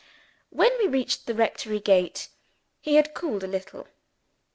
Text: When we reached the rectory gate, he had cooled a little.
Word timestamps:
When 0.49 0.75
we 0.79 0.87
reached 0.87 1.27
the 1.27 1.35
rectory 1.35 1.79
gate, 1.79 2.29
he 2.79 2.95
had 2.95 3.13
cooled 3.13 3.43
a 3.43 3.47
little. 3.47 3.87